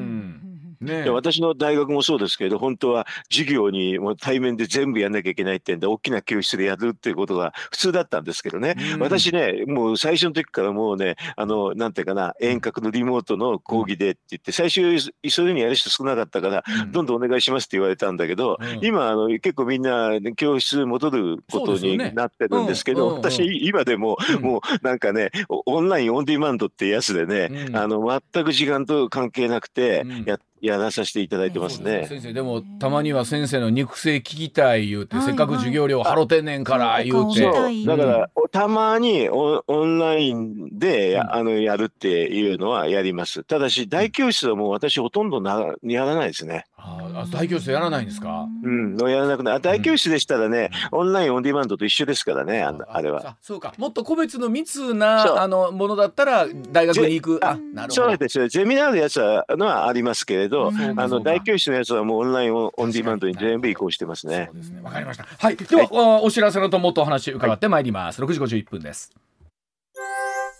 [0.81, 32.05] ね、私の大学もそうですけれど本当は授業にもう対面で全部やんなきゃいけないってんで大きな教室でやるっていうことが普通だったんですけどね、うん、私ねもう最初の時からもうねあのなんていうかな遠隔のリモートの講義でって言って最初急いにやる人少なかったから、うん、どんどんお願いしますって言われたんだけど、うん、今あの結構みんな教室戻ることになってるんですけど、ね、私今でも、もうなんかねオンラインオンディマンドってやつでね、あの全く時間と関係なくてやっやらさせていただいてますね。
[32.07, 37.41] 先生でもたまには先生の肉声聞きたい言うて、せっかく授業料払ってんねんから言うて。
[37.85, 43.43] だからたまにオンラインであのやるっていうのはやります。
[43.43, 46.65] ただし大教室はもう私ほとんどなやらないですね。
[46.79, 48.47] あ大教室やらないんですか？
[48.63, 53.35] うん、やらなくな大教室でしたらね、オンラインオンディマンドと一緒ですからね、ああれは。
[53.41, 57.45] そうか、もっと個別の密なあのものだったら大学に行く。
[57.45, 58.09] あ、なるほど。
[58.09, 58.47] そうですね。
[58.49, 64.49] ゼミナールやつはのはありますけれど、あの大教室のやつはもうオンラインオンディマンドに全部移行してますね。
[64.51, 64.81] そうですね。
[64.81, 65.25] わかりました。
[65.25, 65.57] はい。
[65.57, 68.21] では、お知らせのともっとお話伺ってまいります。
[68.21, 69.11] 六時五十一分です。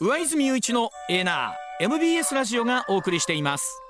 [0.01, 3.81] 上泉雄一のエーナー MBS ラジオがお送りしています。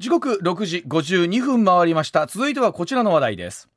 [0.00, 2.26] 時刻6時52分回りました。
[2.26, 3.68] 続いてはこちらの話題です。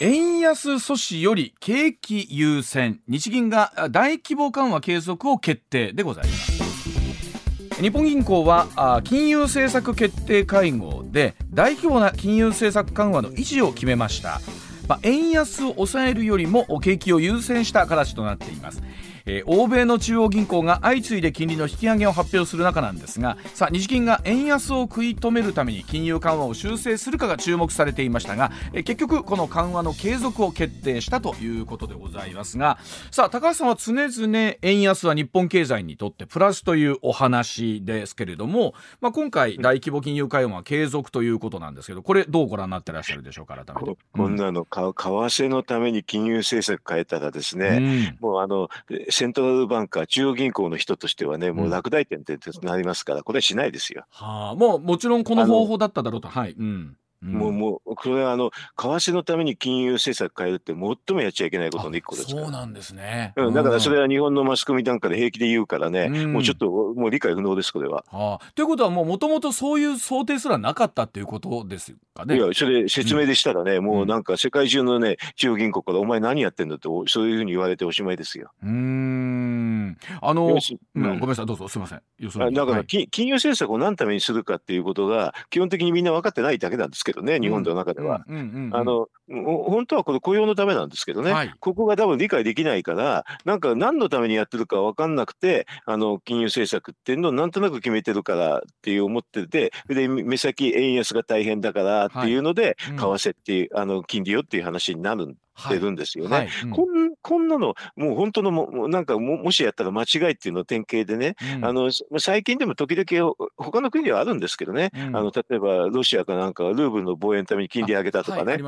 [0.00, 3.00] 円安阻止より景気優先。
[3.08, 7.80] 日銀が大規模緩和継続を決定でございます。
[7.80, 14.42] 日本銀行は金融政策決定会合で大規模な金融政策緩和の維持を決めました。
[14.88, 18.82] まあ、円安を抑えるよりも景気を優先した形となっています。
[19.26, 32.78] えー、欧米の中央銀行が相次いで金利の引き上げを発表する中なんですがさあ日銀が円安を食い止めるために金融緩和を修正するかが注目されていましたが、えー、結局この緩和の継続を決定したということでございますが
[33.10, 43.98] さあ高橋さんは常々円安は日本経済にとってプラスというお話ですけれども、まあ、今回大規模金融緩和は継続ということなんですけどこれどうご覧になってらっしゃるでしょうか改めて。
[44.12, 48.68] こんなの、為替のために金融政策変えたらですね、うん、もうあの
[49.12, 54.04] セントラルバンクは中央銀行の人としてはね、もう落第点ってなりますから、これはしないですよ。
[54.10, 56.28] はあ、もうもちろんこの方法だっただろうと。
[56.28, 56.52] はい。
[56.52, 56.96] うん。
[57.22, 63.32] もう、もう、これはあの、為替のために金融政策変えるって最もやっちゃいけないことの一個ですそうなんですね。
[63.36, 68.04] うん、だからそれは日本のマスコミなんかで平気で言うからね、うん、もうちょっと、もう理解不能です、これは。
[68.10, 72.36] はあ、ということは、もうもともとそういう想定すらなかったっていうことですかね。
[72.36, 78.50] いや、それ説明でしたらね、うん、もうなんか世界中のね、中央銀行から、お前何やってんだって、そういうふうに言われておしまいですよ。
[78.64, 79.72] うん。
[79.92, 80.46] ん、あの、
[80.94, 88.24] うん、ごめんなさいどうぞすみませんだから、はい、金融政策を何のためにするかっていうことが基本的にみんな分かってないだけなんですけどね日本の中では。
[88.26, 105.34] あの本当はこれ雇用のためなんですけどね、はい、ここが多分理解できないからなんか何のためにやってるか分かんなくてあの金融政策っていうのをなんとなく決めてるからっていう思っててで目先円安が大変だからっていうので、為替っていうあの金利よっていう話になるん
[105.68, 106.36] てるんですよね。
[106.36, 106.46] はい。
[106.48, 118.58] はいうん、こんこんなの、もう本当のも、なんかも、もしやったら間違いっていうの典型でね、うん、あの最近でも時々、他の国ではあるんですけどね、うん、あの例えばロシアかなんかルーブルの防衛のために金利上げたとかね、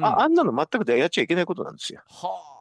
[0.00, 2.00] あああんなの全くやっちゃいけないことなんですよ。
[2.08, 2.54] はあ。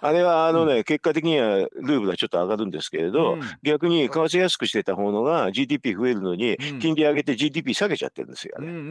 [0.00, 8.66] あれはあのね、うん、結果的にはルーブルはちょっと上がるんですけれど、うん、逆に為替安くしてた方のが GDP 増えるのに、金利上げて GDP 下げちゃってるんですよ、ね。
[8.66, 8.90] うんうんうんう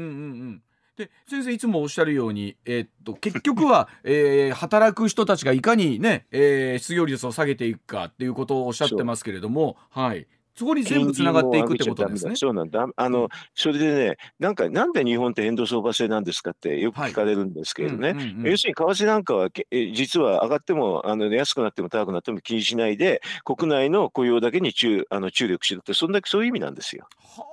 [0.52, 0.62] ん
[0.98, 12.36] で先生いつもおっしゃるように、えー、っと結局は、 えー、働く人たちがいかにね、えー、失業率を下げていくかっていうことをおっしゃってますけれども、はい、そこに全部つながっていくってことですね。
[12.36, 12.86] そうなんだ。
[12.96, 18.10] あの、それでね、なんか、なんで日本って変動相場制なんですかってよく聞かれるんですけれどね。
[18.44, 19.50] 要するに、為替なんかは、
[19.94, 27.08] 実は上がっても、あの、安くなっても高くなっても気にしないで、国内の雇用だけに注あの注力しろって、そんだけそういう意味なんですよ。
[27.20, 27.53] は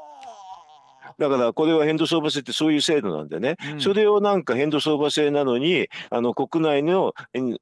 [1.21, 7.13] だからこれは変動相場制ってそういう制度なんでね、うん、それをなんか変動相場制なのに、あの国内の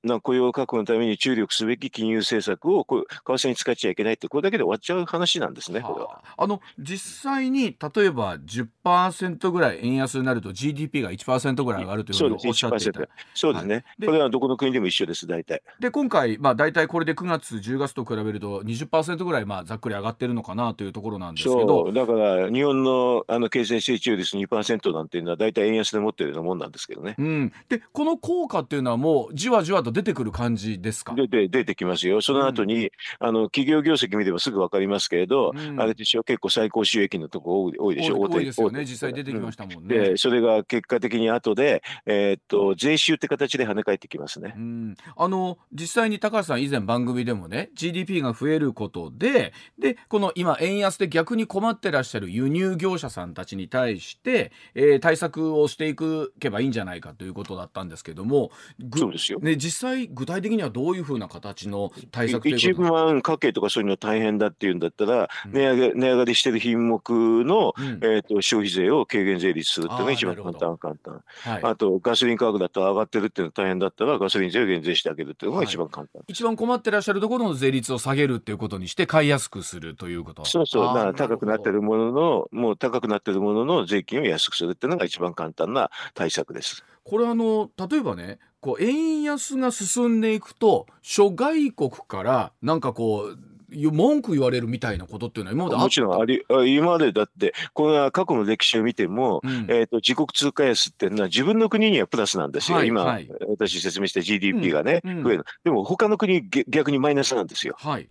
[0.05, 6.23] な雇用確保のために注力すべき金融政策を為替に使っちゃいけないって、これだけで終わっちゃう話なんですね、これは。
[6.37, 13.01] あの実際に例えば10%ぐらい円安になると GDP が1%ぐらい上がるというふうにおっしゃっていた。
[13.35, 15.63] そうですね、はい、これはどこの国でも一緒です、大体。
[15.81, 21.91] で、今回、まあ、大体これで9月、10月と比べると20%ぐらい、まあ、ざっくり上がってるのかなというところなんですけど。
[21.93, 27.17] だから日本のあのの経済成長率2%なんていうのは大体円安で持ってるようなもんなんですけどね。
[27.19, 31.15] うん、でこの効果っていうのはもうじわじわと出てくる感じですか？
[31.15, 32.21] 出て出てきますよ。
[32.21, 32.91] その後に、うん、
[33.21, 39.99] あの企業業績見ればすぐ分かりますけれど、うん、あれでしょ結構最高収益のとこ多いでしょ多いですよね実際出てきましたもんね。
[39.99, 44.55] でそれが結果的に後で、えー、っと税収って形で跳ね返ってきますね。
[44.57, 58.51] うん、あの実際に高橋さん以前番組でもね GDP が増えることででこの今円安で逆に困ってらっしゃる輸入業者さんたちに対して、えー、対策をしていくけばいいんじゃないかということだったんですけども
[58.97, 67.11] そうですよ、ね、実際具体的にはどういうふうな形の対策ということ？1万家計とかそういうの大変だっていうんだったら、うん、値上げ値上がりしてる品目
[67.45, 80.45] の、うん、えーと、消費税を軽減税率するっていうのが一番簡単簡単、はい、あとガソリン価格だったら上がってるっていうのが大変だったらガソリン税を減税してあげるっていうのが一番簡単、はい、一番困ってらっしゃるところの税率を下げるっていうことにして買いやすくするということ。
[80.45, 80.85] そうそう。
[80.87, 86.85] だから高くなってるもののもう高くなってるものの税金を安くするっていうのが一番簡単な対策です。
[87.05, 93.39] これあの例えばねこう円安が進んでいくと諸外国からなんかこう
[93.71, 96.43] 文句言われるみたいなことっていうのは今までもちろんあり
[96.75, 105.45] 今までだってこの過去の歴史を見ても、うん、えーと、自国通貨安っていうのは自分の国にはプラスなんですよ、はい、今、はい、私説明した GDP がね、うんうん、増える。
[105.65, 107.77] でも他の国逆にマイナスなんですよ。
[107.79, 108.09] はい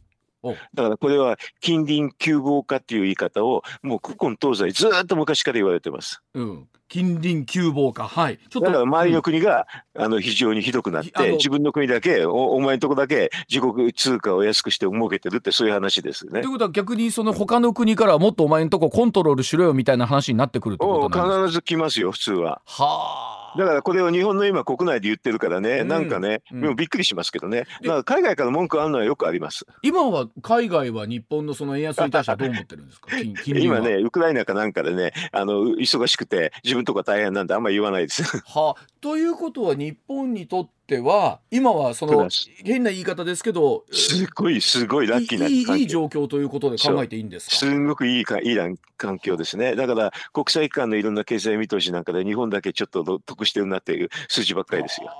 [0.74, 6.22] だからこれは近隣急防化っていう言い方をもう古今東西ずっと昔から言われてます。
[6.34, 16.42] うん、近隣急防化はいちょっとだから周りの国が、うん、あの非常にひどくなって自分の国だけおお前のとこだけ自国通貨を安くして儲けてるってそういう話ですね。
[16.42, 21.44] ということは逆にその他の国からもっとお前のとこコントロールしろよみたいな話になってくるってことなんですか？
[21.44, 22.62] 必ず来ますよ普通は。
[22.66, 23.37] はあ。
[23.58, 29.66] だからこれを日本の今国内で言ってるからね、うん、なんかね、うん、もびっくりしますけどね、だから海外から文句あるのはよくあります。
[29.82, 33.10] 今は海外は日本のその円安に対してはどう思ってるんですか？
[33.46, 38.24] 今ね、ウクライナかなんかでね、あの忙しくて、自分とか大変なんで、あんまり言わないです。
[38.48, 42.30] はということは、日本にとっては、今はその
[42.64, 47.56] 変な言い方ですけど、すごい、すごいラッキーないい状況ということで考えていいんですか？
[47.58, 48.58] すごくいいかいい
[48.96, 49.76] 環境ですね。
[49.76, 55.12] だから、国際機関のいろんな経済見通しなんかで、日本だけちょっと得してるなっていう数字ばっかりですよ。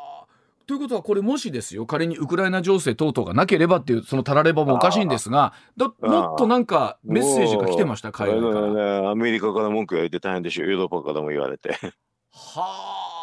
[0.66, 1.86] ということはこれもしですよ。
[1.86, 8.12] 仮にウクライナ情勢等々がなければっていうそのたらればもおかしいんですがもっとなんかメッセージが来てました？
[8.12, 9.10] 海外から。
[9.10, 10.80] アメリカから文句言われて大変でしょヨー。
[10.82, 11.88] ロッパからも言われては
[12.34, 13.17] あ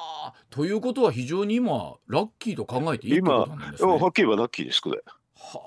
[0.51, 3.93] ということは非常に今ラッキーと考えていいってことなんですね。
[3.93, 5.03] 今はっきり言えばラッキーですこれ
[5.35, 5.61] は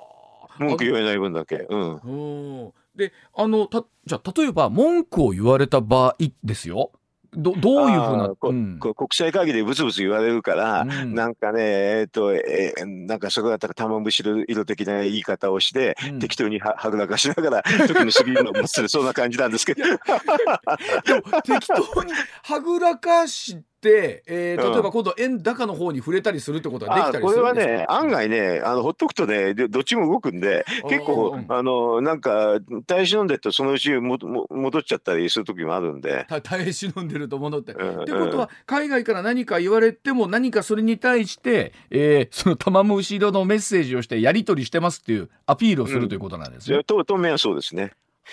[0.59, 0.63] あ。
[0.63, 1.67] 文句言えない分だけ。
[1.69, 2.73] うん。
[2.95, 6.91] であのたじゃあ例えば文句を言われた場合ですよ。
[7.33, 19.83] どどういうふうな、うん、国際会議でブツブツ言われるから、うん、なんかねえっ、ー、と、えー、なんかそこだったら玉虫色的な言い方をして、うん、適当にははぐらかしながら時に過ぎるのもそんな感じなんですけど。
[19.83, 19.99] でも
[21.43, 37.73] 適当にはぐらかして、えー、例えば今度円高の方に触れたりするってことができたりするんですか、これはね案外ねあのほっとくとねどっちも動くんで結構あのなんか耐え忍んでるとそのうちもも戻っちゃったりする時もあるんで耐え忍んでると戻って。
[37.73, 46.77] うん、ってことは海外から何か言われても何かそれに対して、えー、その玉虫色のメッセージをしてやり取りしてますっていうアピールをするということなんですね。
[46.77, 47.91] うん、当面はそうですね。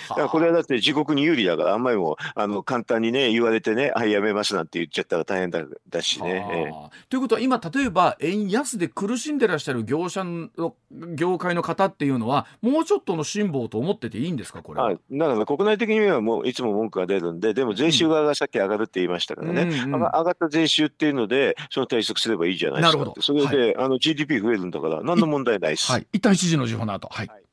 [0.08, 6.46] だからこれはだって自国に有利だからあんまりもあの簡単にね言われてね「はいやめます」なんて言っちゃったら大変だだしね。
[6.50, 10.74] えー、ということは今例えば円安で苦しんでらっしゃる業者の
[11.14, 25.90] 業界の方っていうのはもうちょっとの辛抱と思ってていいんですかこれあだから国内的にはもういつも文句が出るんででも税収側がさっき上がるって言いましたからね、うん上がった税収っていうのでその対策すればいいじゃないですかそれで、はい、あの GDP 増えるんだから何の問題ないです。
[25.90, 27.08] はい、一旦一時の時報の後。
[27.10, 27.43] はい、はい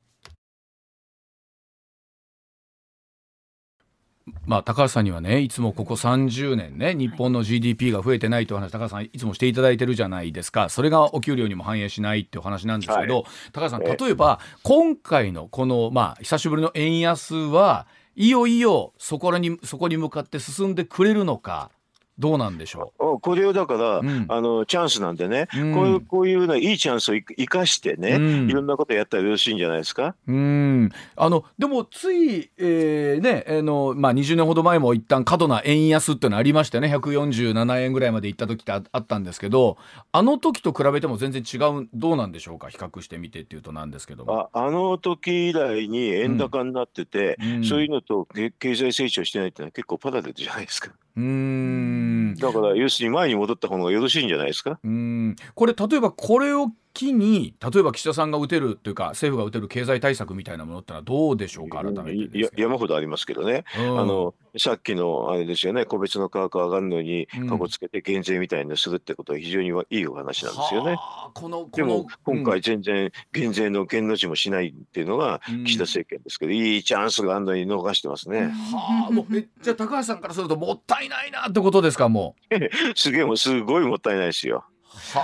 [4.45, 10.69] まあ、高橋さんにはねいつもここ30年ね日本の GDP が増えてないという話高橋さんいつもしていただいてるじゃないですか。
[10.69, 17.85] それがお給料にも反映しないっていう話なんですけど、はい、高橋さん例えば今回のこの、まあ、久しぶりの円安は
[18.15, 21.71] いよいよそこにそこに向かって進んでくれるのか
[22.19, 23.19] どうなんでしょう？
[23.19, 30.15] これをだから、うん、あのチャンスなんでね、うん、こういうこういうのいいチャンスを生かしてね、うん、いろんなことやったらよろしいんじゃないですか？
[30.27, 30.91] うん。
[31.15, 39.77] あのでもつい、えー、ねあの、まあ、20年ほど前も一旦過度な円安っていうのありましたよね147円ぐらいまでいった時ってあったんですけど
[40.11, 42.69] あの時と比べても全然違うどうなんでしょうか？
[42.69, 47.37] 比較してみてっていうとなんですけどああの時以来に円高になってて、
[47.67, 48.27] そういうのと
[48.59, 50.91] 経済成長してないっていうのは結構パラレルじゃないですか。
[51.15, 52.35] うん。
[52.35, 54.79] だから要するに前に戻った方がよろしいんじゃないですか？
[54.83, 55.35] うん。
[55.55, 61.81] これ例えばこれを機に例えば岸田さんが打てるというか政府が打てる経済対策みたいなものってのはどうでしょうか？
[61.81, 70.97] 改めて山ほどありますけどね、うん、あのさっきのあれですよね個別の価格上がるのに過去つけて減税みたいにするってことは非常にいいお話なんですよね。
[71.33, 78.51] このでも今回全然減税の減の字もしないっていうのが岸田政権ですけど、うん、いいチャンスがあるのに逃してますね。
[78.73, 82.55] はあもうえじゃあ高橋さんからするともったいないなってことですかもう？
[82.95, 84.65] すげえもうすごいもったいないですよ。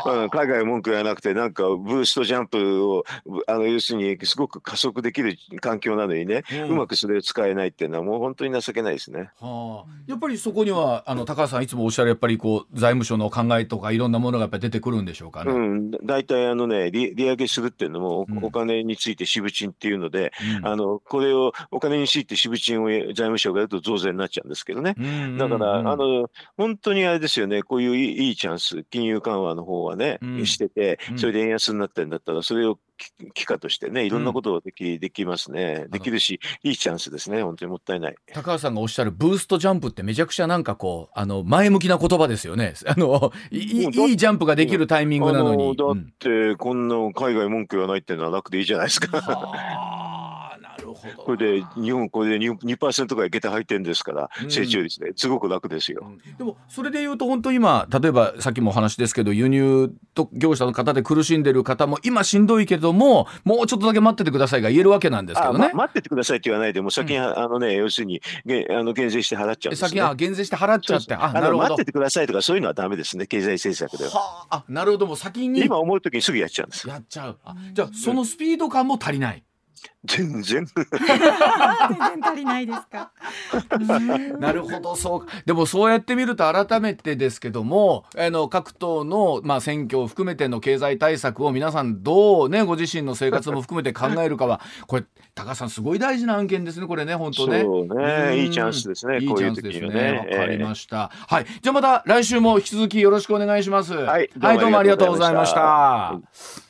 [0.06, 3.04] うん、海外文句じゃなくてなんかブーストジャンプを
[3.48, 9.30] あの要するにすごく加速できる環境なのにね、うん、うまくそれを使えないっていうのはもう本当に情けないですね。
[9.40, 15.52] はあ、やっぱりそこにはあの高橋さんいつもおっしゃるやっぱりこう財務省の考えとかいろんなものがやっぱり出てくるんでしょうかね。
[15.52, 24.96] うん、大体あのね利利上げするっていうのもお,、お金について支部賃っていうので、うん、あのこれをお金について支部賃を財務省がやると増税になっちゃうんですけどね。
[25.38, 27.64] だから、あの本当にあれですよね。
[27.64, 32.80] こういういいチャンス金融緩和の方はね、してて、それで円安になってるんだったら、それを
[33.34, 35.86] 機会としてね、いろんなことをでき,、できますね。
[35.90, 37.44] できるし、いいチャンスですね。
[37.44, 38.16] 本当にもったいない。
[38.34, 42.74] 高橋さんがおっしゃるブーストジャンプってめちゃくちゃなんかこう、あの、前向きな言葉ですよね。
[42.88, 45.76] あの、いいいいジャンプができるタイミングなのに。
[45.76, 50.17] だって、こんな海外文句言わないっていうのは楽でいいじゃないですか。
[51.18, 68.22] これで日本これで 2%, 2ぐらい下駄入ってるんですから、うん、成長率ですごく楽ですよ、うん、でもそれでいうと本当今例えばさっきもお話ですけど輸入と業者の方で苦しんでる方も今しんどいけどももうちょっとだけ待っててくださいが言えるわけなんですけどね、ま、待っててくださいって言わないでも先に、うん、あのね要するに
[68.70, 71.14] あの減税して払っちゃうんです、ね、先は減税して払っちゃって。
[71.16, 71.58] あなるほど。
[71.70, 74.12] 待っててくださいとかそういうのはダメですね経済政策では。
[74.12, 75.08] はあなるほど。
[75.08, 75.62] もう先に。
[75.66, 77.40] 今思う時にすぐやっちゃうんですやっちゃう。
[77.74, 79.44] じゃあそのスピード感も足りない、
[80.06, 80.66] 全然。
[80.66, 80.70] 全然
[82.24, 83.12] 足りないですか？
[84.40, 95.04] なるほどそうでもそうやってみると改めてですけどもあの各党の、まあ、選挙を含めての経済対策を皆さんどうねご自身の生活も含めて考えるかは これ
[95.36, 97.62] 高橋さんすごい大事な案件ですねこれね本当ね。
[97.62, 98.38] そうね。
[98.44, 100.26] いいチャンスですねいいチャンスですね。
[100.32, 101.46] わ、かりました、はい。
[101.62, 103.94] じゃあまた来週も引き続きよろしくお願いします。
[103.94, 106.67] はい、はい、どうもありがとうございました